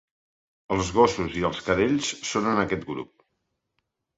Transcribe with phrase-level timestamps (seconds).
[0.75, 3.13] Els gossos i els cadells són en aquest grup.